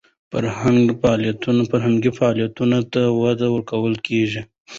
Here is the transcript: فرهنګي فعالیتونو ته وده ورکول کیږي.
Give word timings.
فرهنګي 1.71 2.11
فعالیتونو 2.19 2.79
ته 2.93 3.01
وده 3.21 3.47
ورکول 3.55 3.93
کیږي. 4.07 4.41